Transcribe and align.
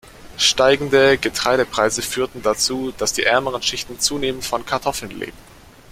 Steigende 0.37 1.19
Getreidepreise 1.19 2.01
führten 2.01 2.41
dazu, 2.41 2.91
dass 2.97 3.13
die 3.13 3.21
ärmeren 3.21 3.61
Schichten 3.61 3.99
zunehmend 3.99 4.43
von 4.43 4.65
Kartoffeln 4.65 5.11
lebten. 5.11 5.37